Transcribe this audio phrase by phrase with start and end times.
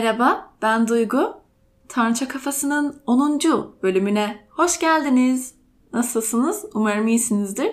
[0.00, 1.34] Merhaba, ben Duygu.
[1.88, 3.40] Tanrıça Kafası'nın 10.
[3.82, 5.54] bölümüne hoş geldiniz.
[5.92, 6.64] Nasılsınız?
[6.74, 7.70] Umarım iyisinizdir.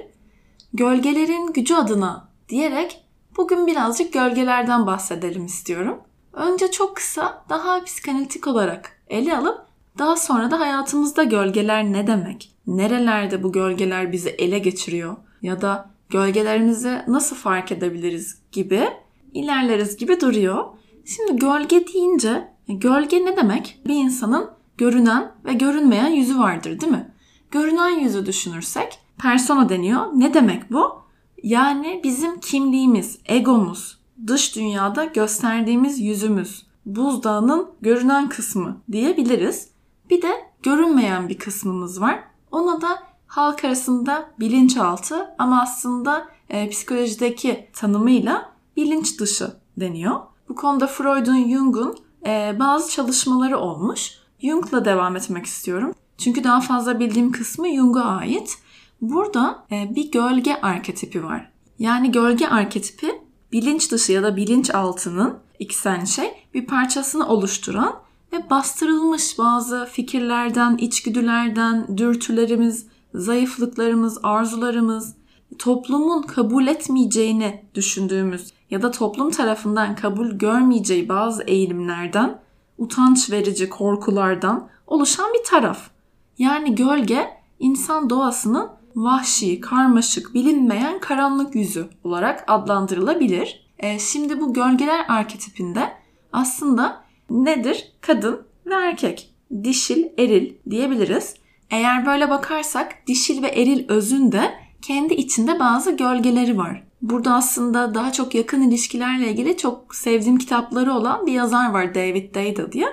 [0.73, 3.05] Gölgelerin gücü adına diyerek
[3.37, 6.01] bugün birazcık gölgelerden bahsedelim istiyorum.
[6.33, 9.61] Önce çok kısa, daha psikanalitik olarak ele alıp
[9.97, 12.51] daha sonra da hayatımızda gölgeler ne demek?
[12.67, 15.15] Nerelerde bu gölgeler bizi ele geçiriyor?
[15.41, 18.89] Ya da gölgelerimizi nasıl fark edebiliriz gibi
[19.33, 20.65] ilerleriz gibi duruyor.
[21.07, 23.81] Şimdi gölge deyince gölge ne demek?
[23.87, 27.11] Bir insanın görünen ve görünmeyen yüzü vardır değil mi?
[27.51, 30.05] Görünen yüzü düşünürsek persona deniyor.
[30.13, 31.01] Ne demek bu?
[31.43, 39.69] Yani bizim kimliğimiz, egomuz, dış dünyada gösterdiğimiz yüzümüz, buzdağının görünen kısmı diyebiliriz.
[40.09, 40.31] Bir de
[40.63, 42.23] görünmeyen bir kısmımız var.
[42.51, 50.19] Ona da halk arasında bilinçaltı ama aslında e, psikolojideki tanımıyla bilinç dışı deniyor.
[50.49, 54.11] Bu konuda Freud'un, Jung'un e, bazı çalışmaları olmuş.
[54.39, 55.93] Jung'la devam etmek istiyorum.
[56.17, 58.57] Çünkü daha fazla bildiğim kısmı Jung'a ait.
[59.01, 61.51] Burada e, bir gölge arketipi var.
[61.79, 65.37] Yani gölge arketipi bilinç dışı ya da bilinç altının
[65.85, 67.95] aynı şey bir parçasını oluşturan
[68.33, 75.15] ve bastırılmış bazı fikirlerden, içgüdülerden, dürtülerimiz, zayıflıklarımız, arzularımız,
[75.59, 82.39] toplumun kabul etmeyeceğini düşündüğümüz ya da toplum tarafından kabul görmeyeceği bazı eğilimlerden,
[82.77, 85.89] utanç verici korkulardan oluşan bir taraf.
[86.37, 93.67] Yani gölge insan doğasının vahşi, karmaşık, bilinmeyen karanlık yüzü olarak adlandırılabilir.
[93.79, 95.93] E, şimdi bu gölgeler arketipinde
[96.33, 97.91] aslında nedir?
[98.01, 99.33] Kadın ve erkek.
[99.63, 101.35] Dişil, eril diyebiliriz.
[101.69, 106.86] Eğer böyle bakarsak dişil ve eril özün de kendi içinde bazı gölgeleri var.
[107.01, 112.35] Burada aslında daha çok yakın ilişkilerle ilgili çok sevdiğim kitapları olan bir yazar var David
[112.35, 112.87] Deida diye.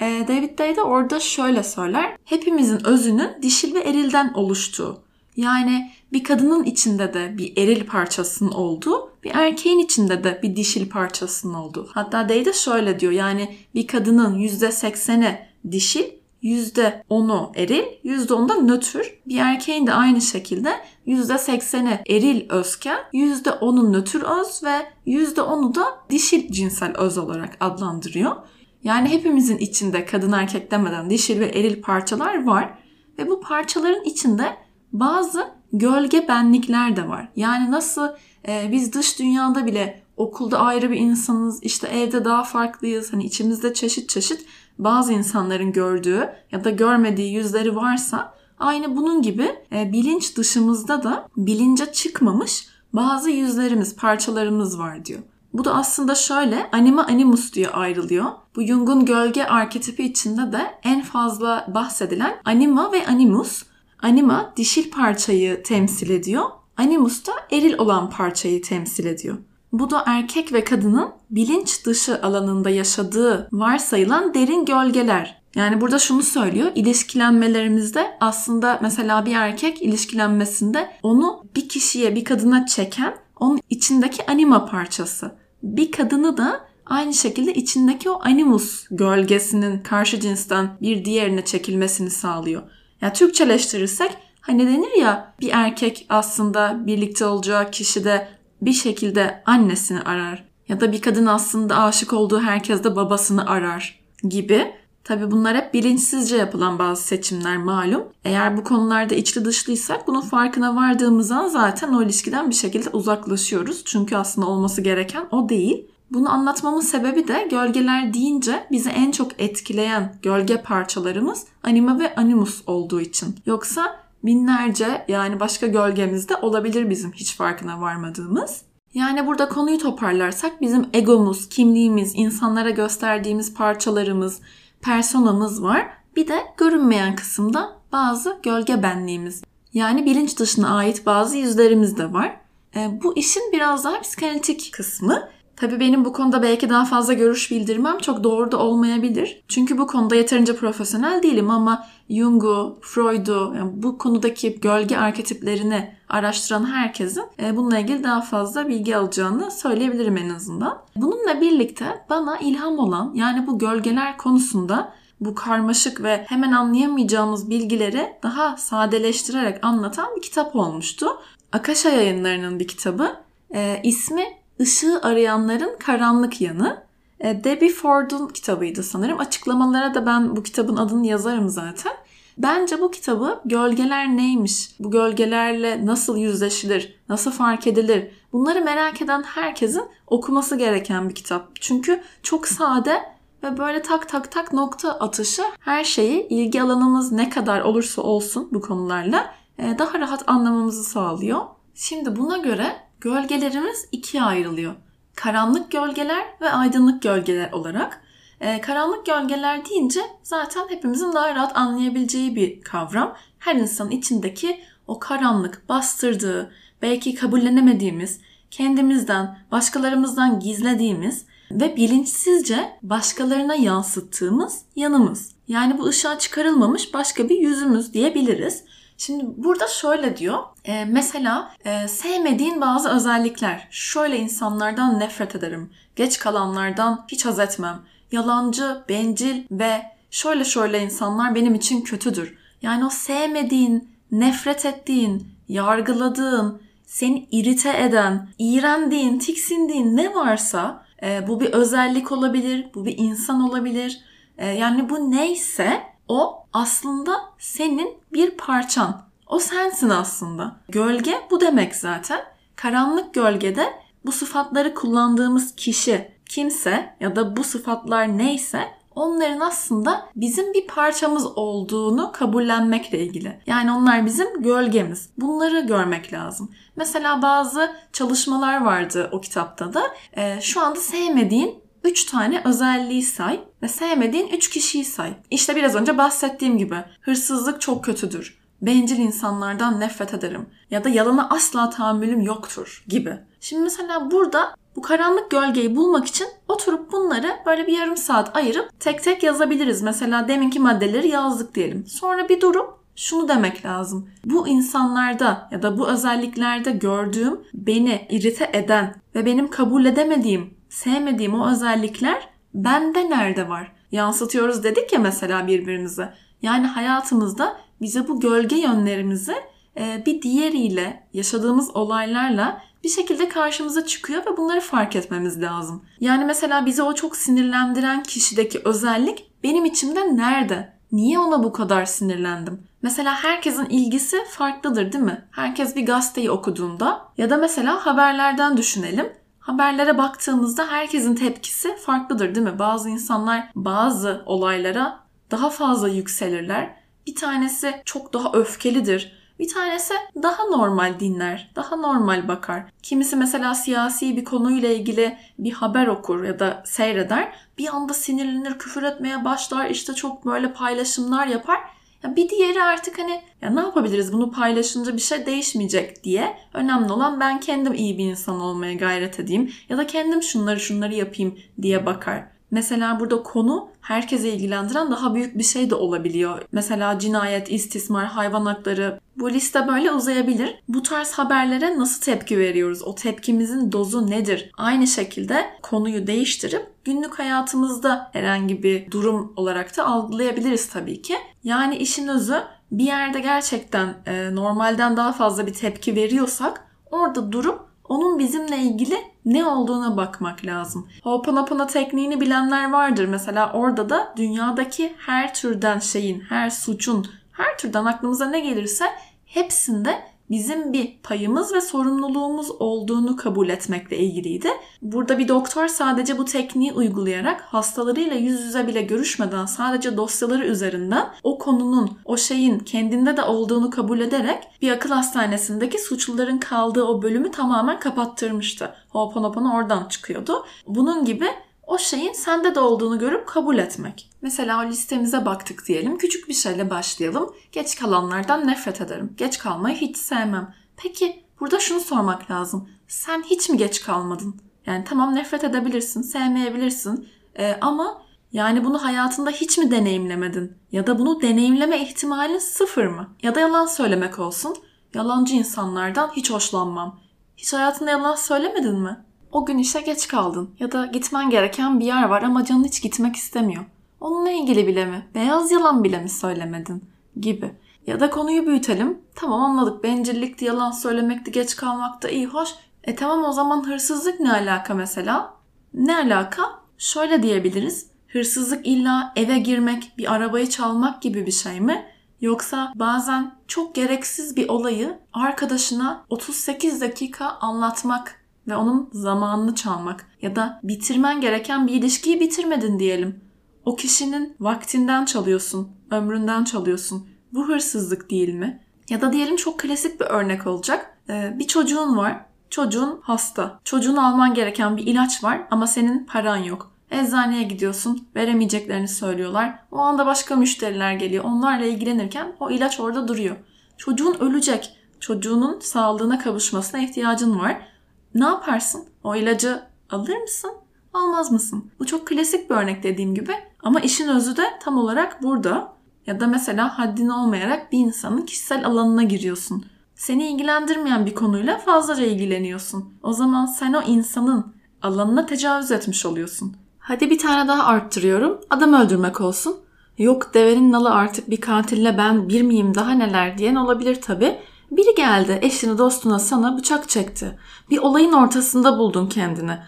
[0.00, 2.16] Ee, David Deida orada şöyle söyler.
[2.24, 5.04] Hepimizin özünün dişil ve erilden oluştuğu.
[5.36, 10.90] Yani bir kadının içinde de bir eril parçasının olduğu, bir erkeğin içinde de bir dişil
[10.90, 11.88] parçasının olduğu.
[11.92, 15.38] Hatta Deida şöyle diyor yani bir kadının %80'i
[15.72, 16.04] dişil,
[16.44, 18.98] %10'u eril, %10'u da nötr.
[19.26, 20.72] Bir erkeğin de aynı şekilde
[21.06, 28.36] %80'i eril özken, %10'u nötr öz ve %10'u da dişil cinsel öz olarak adlandırıyor.
[28.82, 32.78] Yani hepimizin içinde kadın erkek demeden dişil ve eril parçalar var
[33.18, 34.56] ve bu parçaların içinde
[34.92, 37.28] bazı gölge benlikler de var.
[37.36, 38.08] Yani nasıl
[38.48, 43.74] e, biz dış dünyada bile okulda ayrı bir insanız, işte evde daha farklıyız, hani içimizde
[43.74, 44.46] çeşit çeşit
[44.78, 51.28] bazı insanların gördüğü ya da görmediği yüzleri varsa aynı bunun gibi e, bilinç dışımızda da
[51.36, 55.20] bilince çıkmamış bazı yüzlerimiz, parçalarımız var diyor.
[55.52, 58.24] Bu da aslında şöyle anima animus diye ayrılıyor.
[58.56, 63.62] Bu Jung'un gölge arketipi içinde de en fazla bahsedilen anima ve animus.
[64.02, 66.44] Anima dişil parçayı temsil ediyor.
[66.76, 69.38] Animus da eril olan parçayı temsil ediyor.
[69.74, 75.42] Bu da erkek ve kadının bilinç dışı alanında yaşadığı varsayılan derin gölgeler.
[75.54, 76.72] Yani burada şunu söylüyor.
[76.74, 84.66] İlişkilenmelerimizde aslında mesela bir erkek ilişkilenmesinde onu bir kişiye, bir kadına çeken onun içindeki anima
[84.66, 85.34] parçası.
[85.62, 92.62] Bir kadını da aynı şekilde içindeki o animus gölgesinin karşı cinsten bir diğerine çekilmesini sağlıyor.
[93.00, 100.44] Yani Türkçeleştirirsek hani denir ya bir erkek aslında birlikte olacağı kişide bir şekilde annesini arar
[100.68, 104.74] ya da bir kadın aslında aşık olduğu herkes de babasını arar gibi.
[105.04, 108.04] Tabi bunlar hep bilinçsizce yapılan bazı seçimler malum.
[108.24, 113.82] Eğer bu konularda içli dışlıysak bunun farkına vardığımız an zaten o ilişkiden bir şekilde uzaklaşıyoruz.
[113.84, 115.86] Çünkü aslında olması gereken o değil.
[116.10, 122.62] Bunu anlatmamın sebebi de gölgeler deyince bizi en çok etkileyen gölge parçalarımız anima ve animus
[122.66, 123.36] olduğu için.
[123.46, 128.62] Yoksa binlerce yani başka gölgemizde olabilir bizim hiç farkına varmadığımız.
[128.94, 134.40] Yani burada konuyu toparlarsak bizim egomuz, kimliğimiz, insanlara gösterdiğimiz parçalarımız,
[134.82, 135.88] personamız var.
[136.16, 139.42] Bir de görünmeyen kısımda bazı gölge benliğimiz.
[139.72, 142.40] Yani bilinç dışına ait bazı yüzlerimiz de var.
[142.76, 145.28] E, bu işin biraz daha psikanalitik kısmı.
[145.56, 149.42] Tabii benim bu konuda belki daha fazla görüş bildirmem çok doğru da olmayabilir.
[149.48, 156.64] Çünkü bu konuda yeterince profesyonel değilim ama Jung'u, Freud'u, yani bu konudaki gölge arketiplerini araştıran
[156.64, 160.82] herkesin e, bununla ilgili daha fazla bilgi alacağını söyleyebilirim en azından.
[160.96, 168.12] Bununla birlikte bana ilham olan yani bu gölgeler konusunda bu karmaşık ve hemen anlayamayacağımız bilgileri
[168.22, 171.06] daha sadeleştirerek anlatan bir kitap olmuştu.
[171.52, 173.16] Akasha yayınlarının bir kitabı.
[173.54, 174.24] E, ismi
[174.58, 176.82] Işığı Arayanların Karanlık Yanı.
[177.20, 179.20] E, Debbie Ford'un kitabıydı sanırım.
[179.20, 181.92] Açıklamalara da ben bu kitabın adını yazarım zaten.
[182.38, 189.22] Bence bu kitabı gölgeler neymiş, bu gölgelerle nasıl yüzleşilir, nasıl fark edilir bunları merak eden
[189.22, 191.48] herkesin okuması gereken bir kitap.
[191.60, 193.02] Çünkü çok sade
[193.42, 198.48] ve böyle tak tak tak nokta atışı her şeyi ilgi alanımız ne kadar olursa olsun
[198.52, 201.40] bu konularla e, daha rahat anlamamızı sağlıyor.
[201.74, 204.74] Şimdi buna göre gölgelerimiz ikiye ayrılıyor.
[205.14, 208.00] Karanlık gölgeler ve aydınlık gölgeler olarak.
[208.40, 213.16] Ee, karanlık gölgeler deyince zaten hepimizin daha rahat anlayabileceği bir kavram.
[213.38, 216.52] Her insanın içindeki o karanlık, bastırdığı,
[216.82, 218.20] belki kabullenemediğimiz,
[218.50, 225.32] kendimizden, başkalarımızdan gizlediğimiz ve bilinçsizce başkalarına yansıttığımız yanımız.
[225.48, 228.64] Yani bu ışığa çıkarılmamış başka bir yüzümüz diyebiliriz.
[228.98, 230.38] Şimdi burada şöyle diyor.
[230.64, 233.68] E, mesela e, sevmediğin bazı özellikler.
[233.70, 235.70] Şöyle insanlardan nefret ederim.
[235.96, 237.80] Geç kalanlardan hiç haz etmem.
[238.12, 242.38] Yalancı, bencil ve şöyle şöyle insanlar benim için kötüdür.
[242.62, 251.40] Yani o sevmediğin, nefret ettiğin, yargıladığın, seni irite eden, iğrendiğin, tiksindiğin ne varsa e, bu
[251.40, 254.00] bir özellik olabilir, bu bir insan olabilir.
[254.38, 259.02] E, yani bu neyse o aslında senin bir parçan.
[259.26, 260.56] O sensin aslında.
[260.68, 262.20] Gölge bu demek zaten.
[262.56, 263.72] Karanlık gölgede
[264.06, 268.60] bu sıfatları kullandığımız kişi kimse ya da bu sıfatlar neyse
[268.94, 273.40] onların aslında bizim bir parçamız olduğunu kabullenmekle ilgili.
[273.46, 275.10] Yani onlar bizim gölgemiz.
[275.18, 276.50] Bunları görmek lazım.
[276.76, 279.82] Mesela bazı çalışmalar vardı o kitapta da.
[280.12, 285.14] E, şu anda sevmediğin 3 tane özelliği say ve sevmediğin 3 kişiyi say.
[285.30, 288.38] İşte biraz önce bahsettiğim gibi hırsızlık çok kötüdür.
[288.62, 293.18] Bencil insanlardan nefret ederim ya da yalana asla tahammülüm yoktur gibi.
[293.40, 298.80] Şimdi mesela burada bu karanlık gölgeyi bulmak için oturup bunları böyle bir yarım saat ayırıp
[298.80, 299.82] tek tek yazabiliriz.
[299.82, 301.86] Mesela deminki maddeleri yazdık diyelim.
[301.86, 304.08] Sonra bir durup şunu demek lazım.
[304.24, 311.34] Bu insanlarda ya da bu özelliklerde gördüğüm beni irite eden ve benim kabul edemediğim sevmediğim
[311.34, 313.72] o özellikler bende nerede var?
[313.92, 316.14] Yansıtıyoruz dedik ya mesela birbirimize.
[316.42, 319.34] Yani hayatımızda bize bu gölge yönlerimizi
[319.78, 325.82] e, bir diğeriyle, yaşadığımız olaylarla bir şekilde karşımıza çıkıyor ve bunları fark etmemiz lazım.
[326.00, 330.74] Yani mesela bizi o çok sinirlendiren kişideki özellik benim içimde nerede?
[330.92, 332.62] Niye ona bu kadar sinirlendim?
[332.82, 335.24] Mesela herkesin ilgisi farklıdır değil mi?
[335.30, 339.12] Herkes bir gazeteyi okuduğunda ya da mesela haberlerden düşünelim
[339.44, 342.58] haberlere baktığımızda herkesin tepkisi farklıdır değil mi?
[342.58, 346.76] Bazı insanlar bazı olaylara daha fazla yükselirler.
[347.06, 349.12] Bir tanesi çok daha öfkelidir.
[349.38, 352.62] Bir tanesi daha normal dinler, daha normal bakar.
[352.82, 357.32] Kimisi mesela siyasi bir konuyla ilgili bir haber okur ya da seyreder.
[357.58, 361.60] Bir anda sinirlenir, küfür etmeye başlar, işte çok böyle paylaşımlar yapar.
[362.04, 367.20] Bir diğeri artık hani ya ne yapabiliriz bunu paylaşınca bir şey değişmeyecek diye önemli olan
[367.20, 371.86] ben kendim iyi bir insan olmaya gayret edeyim ya da kendim şunları şunları yapayım diye
[371.86, 372.33] bakar.
[372.50, 376.42] Mesela burada konu herkese ilgilendiren daha büyük bir şey de olabiliyor.
[376.52, 380.62] Mesela cinayet, istismar, hayvan hakları bu liste böyle uzayabilir.
[380.68, 382.82] Bu tarz haberlere nasıl tepki veriyoruz?
[382.82, 384.50] O tepkimizin dozu nedir?
[384.56, 391.16] Aynı şekilde konuyu değiştirip günlük hayatımızda herhangi bir durum olarak da algılayabiliriz tabii ki.
[391.44, 397.73] Yani işin özü bir yerde gerçekten e, normalden daha fazla bir tepki veriyorsak orada durup
[397.88, 400.88] onun bizimle ilgili ne olduğuna bakmak lazım.
[401.02, 403.04] Ho'oponopono tekniğini bilenler vardır.
[403.04, 408.84] Mesela orada da dünyadaki her türden şeyin, her suçun, her türden aklımıza ne gelirse
[409.26, 414.48] hepsinde bizim bir payımız ve sorumluluğumuz olduğunu kabul etmekle ilgiliydi.
[414.82, 421.08] Burada bir doktor sadece bu tekniği uygulayarak hastalarıyla yüz yüze bile görüşmeden sadece dosyaları üzerinden
[421.22, 427.02] o konunun, o şeyin kendinde de olduğunu kabul ederek bir akıl hastanesindeki suçluların kaldığı o
[427.02, 428.74] bölümü tamamen kapattırmıştı.
[428.88, 430.44] Ho'oponopono oradan çıkıyordu.
[430.66, 431.26] Bunun gibi
[431.66, 434.10] o şeyin sende de olduğunu görüp kabul etmek.
[434.22, 435.98] Mesela listemize baktık diyelim.
[435.98, 437.34] Küçük bir şeyle başlayalım.
[437.52, 439.14] Geç kalanlardan nefret ederim.
[439.16, 440.54] Geç kalmayı hiç sevmem.
[440.76, 442.68] Peki burada şunu sormak lazım.
[442.88, 444.36] Sen hiç mi geç kalmadın?
[444.66, 447.08] Yani tamam nefret edebilirsin, sevmeyebilirsin.
[447.38, 448.02] Ee, ama
[448.32, 450.56] yani bunu hayatında hiç mi deneyimlemedin?
[450.72, 453.08] Ya da bunu deneyimleme ihtimalin sıfır mı?
[453.22, 454.56] Ya da yalan söylemek olsun.
[454.94, 457.00] Yalancı insanlardan hiç hoşlanmam.
[457.36, 459.04] Hiç hayatında yalan söylemedin mi?
[459.34, 462.82] O gün işe geç kaldın ya da gitmen gereken bir yer var ama canın hiç
[462.82, 463.64] gitmek istemiyor.
[464.00, 465.06] Onunla ilgili bile mi?
[465.14, 466.84] Beyaz yalan bile mi söylemedin?
[467.20, 467.54] Gibi.
[467.86, 468.98] Ya da konuyu büyütelim.
[469.14, 469.84] Tamam anladık.
[469.84, 472.48] Bencillikti, yalan söylemekti, geç kalmakta iyi, hoş.
[472.84, 475.34] E tamam o zaman hırsızlık ne alaka mesela?
[475.74, 476.42] Ne alaka?
[476.78, 477.86] Şöyle diyebiliriz.
[478.08, 481.86] Hırsızlık illa eve girmek, bir arabayı çalmak gibi bir şey mi?
[482.20, 490.36] Yoksa bazen çok gereksiz bir olayı arkadaşına 38 dakika anlatmak ve onun zamanını çalmak ya
[490.36, 493.20] da bitirmen gereken bir ilişkiyi bitirmedin diyelim.
[493.64, 497.08] O kişinin vaktinden çalıyorsun, ömründen çalıyorsun.
[497.32, 498.64] Bu hırsızlık değil mi?
[498.88, 500.98] Ya da diyelim çok klasik bir örnek olacak.
[501.08, 502.26] Ee, bir çocuğun var.
[502.50, 503.60] Çocuğun hasta.
[503.64, 506.70] Çocuğun alman gereken bir ilaç var ama senin paran yok.
[506.90, 509.58] Eczaneye gidiyorsun, veremeyeceklerini söylüyorlar.
[509.72, 511.24] O anda başka müşteriler geliyor.
[511.24, 513.36] Onlarla ilgilenirken o ilaç orada duruyor.
[513.76, 514.76] Çocuğun ölecek.
[515.00, 517.73] Çocuğunun sağlığına kavuşmasına ihtiyacın var.
[518.14, 518.84] Ne yaparsın?
[519.04, 520.50] O ilacı alır mısın?
[520.94, 521.70] Almaz mısın?
[521.78, 523.32] Bu çok klasik bir örnek dediğim gibi.
[523.62, 525.72] Ama işin özü de tam olarak burada.
[526.06, 529.64] Ya da mesela haddini olmayarak bir insanın kişisel alanına giriyorsun.
[529.94, 532.94] Seni ilgilendirmeyen bir konuyla fazlaca ilgileniyorsun.
[533.02, 536.56] O zaman sen o insanın alanına tecavüz etmiş oluyorsun.
[536.78, 538.40] Hadi bir tane daha arttırıyorum.
[538.50, 539.56] Adam öldürmek olsun.
[539.98, 544.38] Yok devenin nalı artık bir katille ben bir miyim daha neler diyen olabilir tabi.
[544.70, 547.38] Biri geldi eşini dostuna sana bıçak çekti.
[547.70, 549.58] Bir olayın ortasında buldun kendini.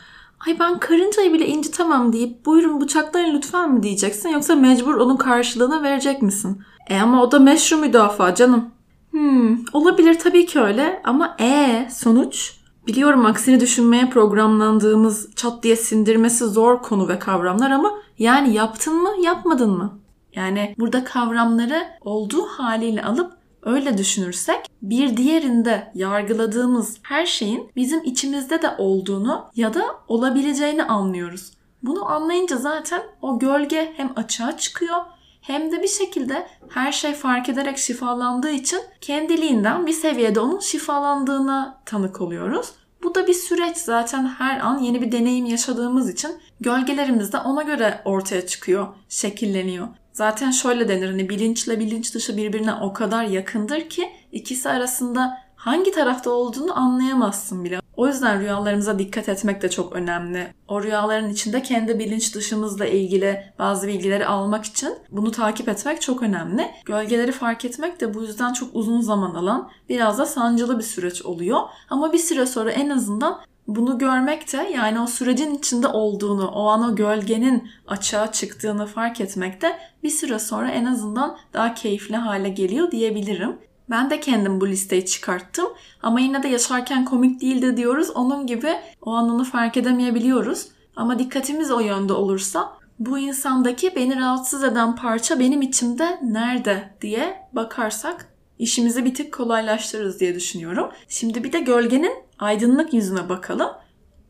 [0.47, 5.83] Ay ben karıncayı bile incitemem deyip buyurun bıçaklayın lütfen mi diyeceksin yoksa mecbur onun karşılığını
[5.83, 6.63] verecek misin?
[6.89, 8.71] E ama o da meşru müdafaa canım.
[9.11, 16.45] Hmm, olabilir tabii ki öyle ama e sonuç Biliyorum aksini düşünmeye programlandığımız çat diye sindirmesi
[16.45, 19.99] zor konu ve kavramlar ama yani yaptın mı yapmadın mı?
[20.35, 23.33] Yani burada kavramları olduğu haliyle alıp
[23.67, 31.51] öyle düşünürsek bir diğerinde yargıladığımız her şeyin bizim içimizde de olduğunu ya da olabileceğini anlıyoruz.
[31.83, 34.97] Bunu anlayınca zaten o gölge hem açığa çıkıyor
[35.41, 41.83] hem de bir şekilde her şey fark ederek şifalandığı için kendiliğinden bir seviyede onun şifalandığına
[41.87, 42.73] tanık oluyoruz.
[43.03, 46.31] Bu da bir süreç zaten her an yeni bir deneyim yaşadığımız için
[46.61, 49.89] gölgelerimiz de ona göre ortaya çıkıyor, şekilleniyor.
[50.17, 55.91] Zaten şöyle denir hani bilinçle bilinç dışı birbirine o kadar yakındır ki ikisi arasında hangi
[55.91, 57.81] tarafta olduğunu anlayamazsın bile.
[57.97, 60.55] O yüzden rüyalarımıza dikkat etmek de çok önemli.
[60.69, 66.23] O rüyaların içinde kendi bilinç dışımızla ilgili bazı bilgileri almak için bunu takip etmek çok
[66.23, 66.71] önemli.
[66.85, 71.23] Gölgeleri fark etmek de bu yüzden çok uzun zaman alan, biraz da sancılı bir süreç
[71.23, 71.61] oluyor.
[71.91, 76.67] Ama bir süre sonra en azından bunu görmek de yani o sürecin içinde olduğunu, o
[76.67, 82.17] an o gölgenin açığa çıktığını fark etmek de bir süre sonra en azından daha keyifli
[82.17, 83.57] hale geliyor diyebilirim.
[83.91, 85.67] Ben de kendim bu listeyi çıkarttım.
[86.03, 88.11] Ama yine de yaşarken komik değildi diyoruz.
[88.11, 90.69] Onun gibi o an onu fark edemeyebiliyoruz.
[90.97, 97.49] Ama dikkatimiz o yönde olursa bu insandaki beni rahatsız eden parça benim içimde nerede diye
[97.53, 100.91] bakarsak işimizi bir tık kolaylaştırırız diye düşünüyorum.
[101.09, 103.71] Şimdi bir de gölgenin aydınlık yüzüne bakalım.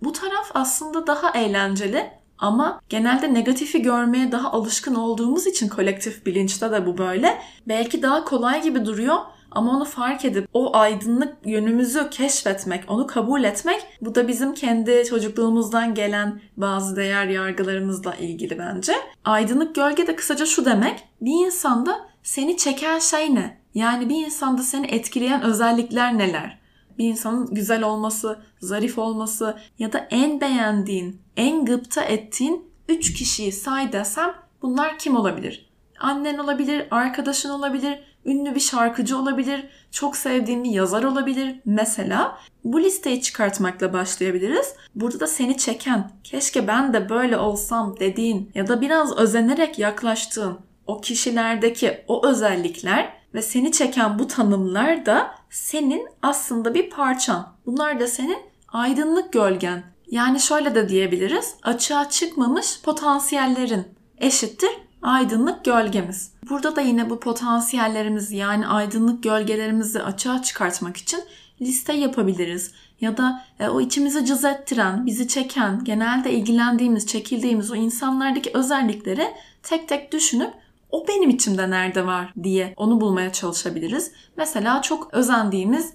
[0.02, 6.70] Bu taraf aslında daha eğlenceli ama genelde negatifi görmeye daha alışkın olduğumuz için kolektif bilinçte
[6.70, 7.38] de bu böyle.
[7.68, 9.16] Belki daha kolay gibi duruyor
[9.50, 15.04] ama onu fark edip o aydınlık yönümüzü keşfetmek, onu kabul etmek bu da bizim kendi
[15.04, 18.92] çocukluğumuzdan gelen bazı değer yargılarımızla ilgili bence.
[19.24, 21.04] Aydınlık gölge de kısaca şu demek.
[21.20, 23.58] Bir insanda seni çeken şey ne?
[23.74, 26.65] Yani bir insanda seni etkileyen özellikler neler?
[26.98, 33.52] Bir insanın güzel olması, zarif olması ya da en beğendiğin, en gıpta ettiğin 3 kişiyi
[33.52, 35.70] say desem bunlar kim olabilir?
[36.00, 42.38] Annen olabilir, arkadaşın olabilir, ünlü bir şarkıcı olabilir, çok sevdiğim bir yazar olabilir mesela.
[42.64, 44.74] Bu listeyi çıkartmakla başlayabiliriz.
[44.94, 50.58] Burada da seni çeken, keşke ben de böyle olsam dediğin ya da biraz özenerek yaklaştığın
[50.86, 57.48] o kişilerdeki o özellikler ve seni çeken bu tanımlar da senin aslında bir parçan.
[57.66, 58.38] Bunlar da senin
[58.68, 59.82] aydınlık gölgen.
[60.10, 61.54] Yani şöyle de diyebiliriz.
[61.62, 63.84] Açığa çıkmamış potansiyellerin
[64.18, 64.70] eşittir
[65.02, 66.32] aydınlık gölgemiz.
[66.50, 71.20] Burada da yine bu potansiyellerimizi yani aydınlık gölgelerimizi açığa çıkartmak için
[71.60, 72.72] liste yapabiliriz.
[73.00, 79.34] Ya da e, o içimizi cız ettiren, bizi çeken, genelde ilgilendiğimiz, çekildiğimiz o insanlardaki özellikleri
[79.62, 80.54] tek tek düşünüp
[80.96, 84.12] o benim içimde nerede var diye onu bulmaya çalışabiliriz.
[84.36, 85.92] Mesela çok özendiğimiz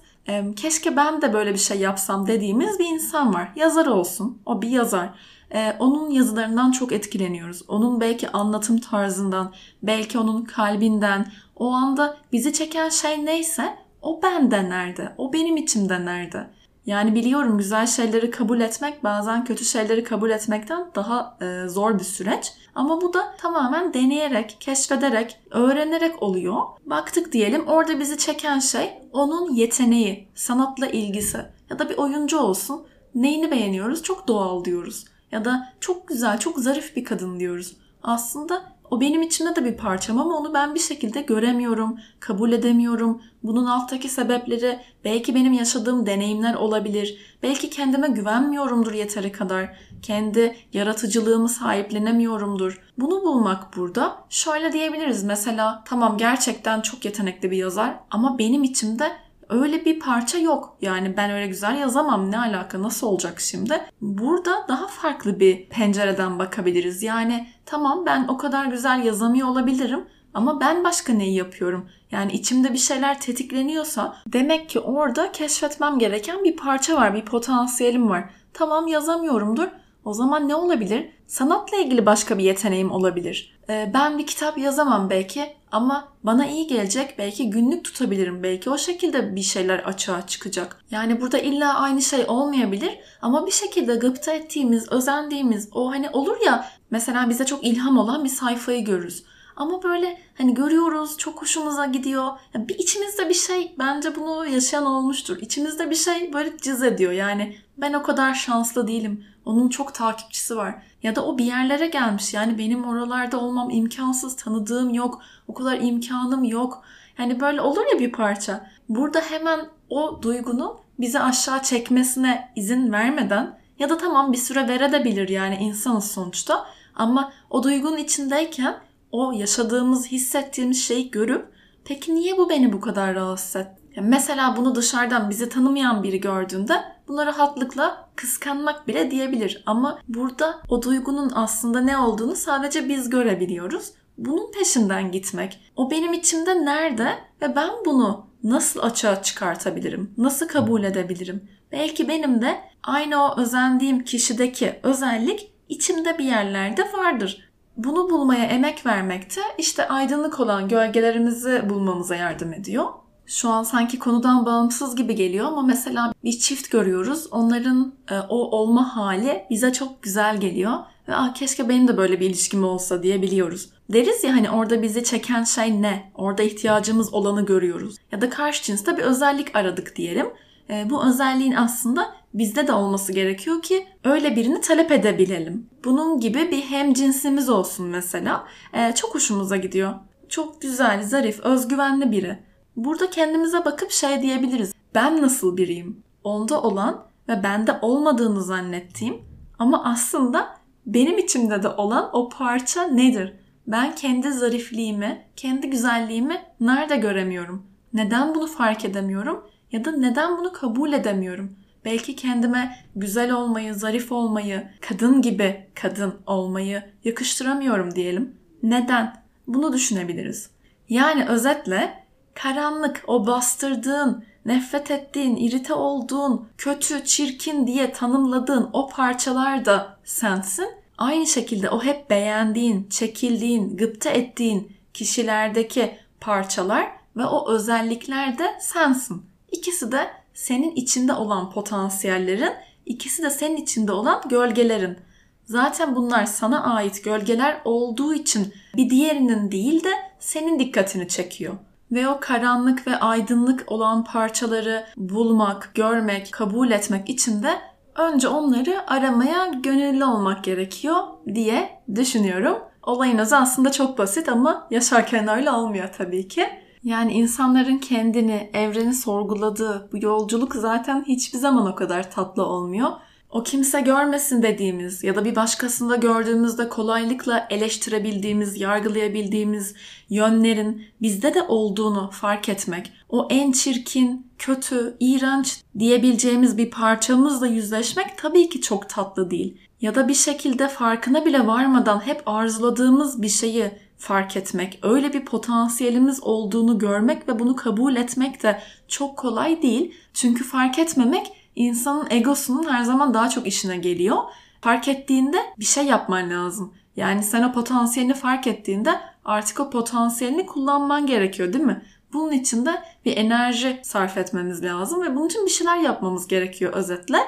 [0.56, 3.52] keşke ben de böyle bir şey yapsam dediğimiz bir insan var.
[3.56, 4.42] Yazar olsun.
[4.46, 5.10] O bir yazar
[5.54, 7.62] e, onun yazılarından çok etkileniyoruz.
[7.68, 14.68] Onun belki anlatım tarzından, belki onun kalbinden, o anda bizi çeken şey neyse o bende
[14.68, 16.50] nerede, o benim içimde nerede.
[16.86, 22.04] Yani biliyorum güzel şeyleri kabul etmek bazen kötü şeyleri kabul etmekten daha e, zor bir
[22.04, 22.52] süreç.
[22.74, 26.62] Ama bu da tamamen deneyerek, keşfederek, öğrenerek oluyor.
[26.86, 31.38] Baktık diyelim orada bizi çeken şey onun yeteneği, sanatla ilgisi
[31.70, 32.86] ya da bir oyuncu olsun.
[33.14, 34.02] Neyini beğeniyoruz?
[34.02, 35.04] Çok doğal diyoruz.
[35.32, 37.76] ya da çok güzel, çok zarif bir kadın diyoruz.
[38.02, 43.22] Aslında o benim içimde de bir parçam ama onu ben bir şekilde göremiyorum, kabul edemiyorum.
[43.42, 47.36] Bunun alttaki sebepleri belki benim yaşadığım deneyimler olabilir.
[47.42, 49.76] Belki kendime güvenmiyorumdur yeteri kadar.
[50.02, 52.80] Kendi yaratıcılığımı sahiplenemiyorumdur.
[52.98, 54.16] Bunu bulmak burada.
[54.30, 59.12] Şöyle diyebiliriz mesela tamam gerçekten çok yetenekli bir yazar ama benim içimde
[59.52, 60.76] öyle bir parça yok.
[60.80, 63.80] Yani ben öyle güzel yazamam ne alaka nasıl olacak şimdi?
[64.00, 67.02] Burada daha farklı bir pencereden bakabiliriz.
[67.02, 70.04] Yani tamam ben o kadar güzel yazamıyor olabilirim
[70.34, 71.88] ama ben başka neyi yapıyorum?
[72.10, 78.08] Yani içimde bir şeyler tetikleniyorsa demek ki orada keşfetmem gereken bir parça var, bir potansiyelim
[78.08, 78.24] var.
[78.54, 79.68] Tamam yazamıyorumdur.
[80.04, 81.08] O zaman ne olabilir?
[81.26, 83.58] Sanatla ilgili başka bir yeteneğim olabilir.
[83.68, 87.18] Ee, ben bir kitap yazamam belki ama bana iyi gelecek.
[87.18, 88.42] Belki günlük tutabilirim.
[88.42, 90.84] Belki o şekilde bir şeyler açığa çıkacak.
[90.90, 96.36] Yani burada illa aynı şey olmayabilir ama bir şekilde gıpta ettiğimiz, özendiğimiz o hani olur
[96.46, 99.24] ya mesela bize çok ilham olan bir sayfayı görürüz.
[99.56, 102.26] Ama böyle hani görüyoruz çok hoşumuza gidiyor.
[102.54, 105.36] Ya bir içimizde bir şey bence bunu yaşayan olmuştur.
[105.40, 107.12] İçimizde bir şey böyle cız ediyor.
[107.12, 109.24] Yani ben o kadar şanslı değilim.
[109.44, 110.82] Onun çok takipçisi var.
[111.02, 112.34] Ya da o bir yerlere gelmiş.
[112.34, 114.36] Yani benim oralarda olmam imkansız.
[114.36, 115.22] Tanıdığım yok.
[115.48, 116.82] O kadar imkanım yok.
[117.18, 118.70] Yani böyle olur ya bir parça.
[118.88, 125.28] Burada hemen o duygunun bizi aşağı çekmesine izin vermeden ya da tamam bir süre verebilir
[125.28, 126.66] yani insanız sonuçta.
[126.94, 128.76] Ama o duygunun içindeyken
[129.12, 131.46] o yaşadığımız, hissettiğimiz şeyi görüp
[131.84, 133.82] peki niye bu beni bu kadar rahatsız etti?
[133.96, 136.74] Yani mesela bunu dışarıdan bizi tanımayan biri gördüğünde
[137.08, 139.62] buna rahatlıkla kıskanmak bile diyebilir.
[139.66, 143.92] Ama burada o duygunun aslında ne olduğunu sadece biz görebiliyoruz.
[144.18, 145.72] Bunun peşinden gitmek.
[145.76, 147.08] O benim içimde nerede
[147.42, 150.14] ve ben bunu nasıl açığa çıkartabilirim?
[150.18, 151.48] Nasıl kabul edebilirim?
[151.72, 157.51] Belki benim de aynı o özendiğim kişideki özellik içimde bir yerlerde vardır.
[157.76, 162.86] Bunu bulmaya emek vermekte işte aydınlık olan gölgelerimizi bulmamıza yardım ediyor.
[163.26, 167.26] Şu an sanki konudan bağımsız gibi geliyor ama mesela bir çift görüyoruz.
[167.30, 170.72] Onların e, o olma hali bize çok güzel geliyor.
[171.08, 173.70] Ve ah keşke benim de böyle bir ilişkim olsa diyebiliyoruz.
[173.92, 176.12] Deriz ya hani orada bizi çeken şey ne?
[176.14, 177.96] Orada ihtiyacımız olanı görüyoruz.
[178.12, 180.26] Ya da karşı cinste bir özellik aradık diyelim.
[180.70, 185.70] E, bu özelliğin aslında bizde de olması gerekiyor ki öyle birini talep edebilelim.
[185.84, 188.44] Bunun gibi bir hem cinsimiz olsun mesela.
[188.72, 189.94] E, çok hoşumuza gidiyor.
[190.28, 192.38] Çok güzel, zarif, özgüvenli biri.
[192.76, 194.74] Burada kendimize bakıp şey diyebiliriz.
[194.94, 196.02] Ben nasıl biriyim?
[196.24, 199.16] Onda olan ve bende olmadığını zannettiğim
[199.58, 203.34] ama aslında benim içimde de olan o parça nedir?
[203.66, 207.66] Ben kendi zarifliğimi, kendi güzelliğimi nerede göremiyorum?
[207.92, 209.46] Neden bunu fark edemiyorum?
[209.72, 211.56] Ya da neden bunu kabul edemiyorum?
[211.84, 218.36] Belki kendime güzel olmayı, zarif olmayı, kadın gibi kadın olmayı yakıştıramıyorum diyelim.
[218.62, 219.22] Neden?
[219.46, 220.50] Bunu düşünebiliriz.
[220.88, 229.64] Yani özetle karanlık, o bastırdığın, nefret ettiğin, irite olduğun, kötü, çirkin diye tanımladığın o parçalar
[229.64, 230.68] da sensin.
[230.98, 239.22] Aynı şekilde o hep beğendiğin, çekildiğin, gıpta ettiğin kişilerdeki parçalar ve o özellikler de sensin.
[239.52, 242.52] İkisi de senin içinde olan potansiyellerin,
[242.86, 244.98] ikisi de senin içinde olan gölgelerin.
[245.44, 251.54] Zaten bunlar sana ait gölgeler olduğu için bir diğerinin değil de senin dikkatini çekiyor.
[251.92, 257.58] Ve o karanlık ve aydınlık olan parçaları bulmak, görmek, kabul etmek için de
[257.96, 260.96] önce onları aramaya gönüllü olmak gerekiyor
[261.34, 262.58] diye düşünüyorum.
[262.82, 266.46] Olayın özü aslında çok basit ama yaşarken öyle olmuyor tabii ki.
[266.84, 272.90] Yani insanların kendini, evreni sorguladığı bu yolculuk zaten hiçbir zaman o kadar tatlı olmuyor.
[273.30, 279.74] O kimse görmesin dediğimiz ya da bir başkasında gördüğümüzde kolaylıkla eleştirebildiğimiz, yargılayabildiğimiz
[280.10, 288.18] yönlerin bizde de olduğunu fark etmek, o en çirkin, kötü, iğrenç diyebileceğimiz bir parçamızla yüzleşmek
[288.18, 289.58] tabii ki çok tatlı değil.
[289.80, 293.70] Ya da bir şekilde farkına bile varmadan hep arzuladığımız bir şeyi
[294.02, 299.94] fark etmek, öyle bir potansiyelimiz olduğunu görmek ve bunu kabul etmek de çok kolay değil.
[300.14, 304.16] Çünkü fark etmemek insanın egosunun her zaman daha çok işine geliyor.
[304.60, 306.74] Fark ettiğinde bir şey yapman lazım.
[306.96, 311.82] Yani sen o potansiyelini fark ettiğinde artık o potansiyelini kullanman gerekiyor değil mi?
[312.12, 316.72] Bunun için de bir enerji sarf etmemiz lazım ve bunun için bir şeyler yapmamız gerekiyor
[316.72, 317.18] özetle.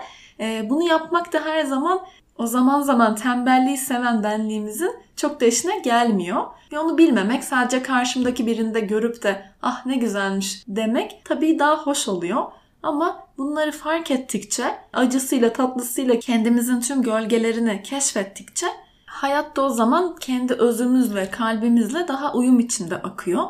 [0.41, 2.01] Ee, bunu yapmak da her zaman
[2.39, 6.47] o zaman zaman tembelliği seven benliğimizin çok da işine gelmiyor.
[6.73, 12.09] Ve onu bilmemek sadece karşımdaki birinde görüp de ah ne güzelmiş demek tabii daha hoş
[12.09, 12.45] oluyor.
[12.83, 18.67] Ama bunları fark ettikçe, acısıyla tatlısıyla kendimizin tüm gölgelerini keşfettikçe
[19.07, 23.45] hayat da o zaman kendi özümüzle, kalbimizle daha uyum içinde akıyor.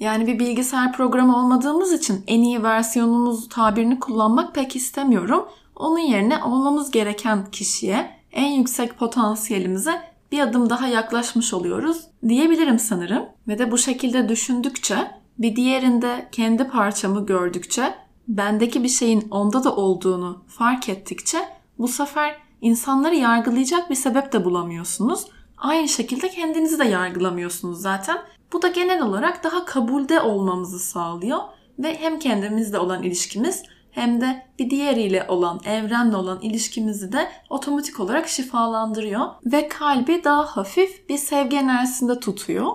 [0.00, 5.48] Yani bir bilgisayar programı olmadığımız için en iyi versiyonumuz tabirini kullanmak pek istemiyorum.
[5.76, 10.02] Onun yerine olmamız gereken kişiye, en yüksek potansiyelimize
[10.32, 13.22] bir adım daha yaklaşmış oluyoruz diyebilirim sanırım.
[13.48, 17.94] Ve de bu şekilde düşündükçe, bir diğerinde kendi parçamı gördükçe,
[18.28, 21.38] bendeki bir şeyin onda da olduğunu fark ettikçe
[21.78, 25.26] bu sefer insanları yargılayacak bir sebep de bulamıyorsunuz.
[25.58, 28.18] Aynı şekilde kendinizi de yargılamıyorsunuz zaten.
[28.52, 31.38] Bu da genel olarak daha kabulde olmamızı sağlıyor
[31.78, 38.00] ve hem kendimizle olan ilişkimiz hem de bir diğeriyle olan, evrenle olan ilişkimizi de otomatik
[38.00, 42.72] olarak şifalandırıyor ve kalbi daha hafif bir sevgi enerjisinde tutuyor.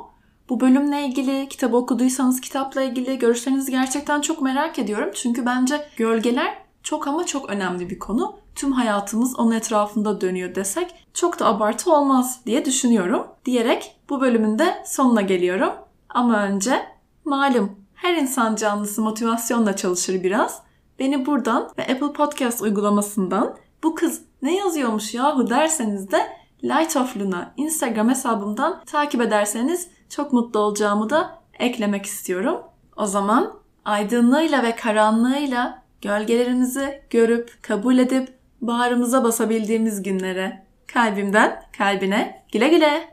[0.49, 5.09] Bu bölümle ilgili kitabı okuduysanız kitapla ilgili görüşlerinizi gerçekten çok merak ediyorum.
[5.13, 8.35] Çünkü bence gölgeler çok ama çok önemli bir konu.
[8.57, 13.27] Tüm hayatımız onun etrafında dönüyor desek çok da abartı olmaz diye düşünüyorum.
[13.45, 15.73] Diyerek bu bölümün de sonuna geliyorum.
[16.09, 16.85] Ama önce
[17.25, 20.61] malum her insan canlısı motivasyonla çalışır biraz.
[20.99, 26.27] Beni buradan ve Apple Podcast uygulamasından bu kız ne yazıyormuş yahu derseniz de
[26.63, 32.61] Light of Luna Instagram hesabımdan takip ederseniz çok mutlu olacağımı da eklemek istiyorum.
[32.95, 33.53] O zaman
[33.85, 43.03] aydınlığıyla ve karanlığıyla gölgelerimizi görüp, kabul edip bağrımıza basabildiğimiz günlere kalbimden kalbine güle güle.